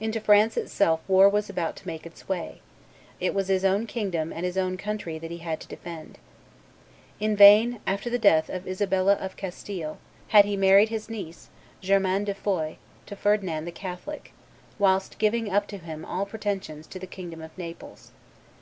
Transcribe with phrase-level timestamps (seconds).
[0.00, 2.60] Into France itself war was about to make its way;
[3.20, 6.18] it was his own kingdom and his own country that he had to defend.
[7.20, 9.98] In vain, after the death of Isabella of Castile,
[10.30, 11.50] had he married his niece,
[11.84, 14.32] Germaine de Foix, to Ferdinand the Catholic,
[14.76, 18.10] whilst giving up to him all pretensions to the kingdom of Naples.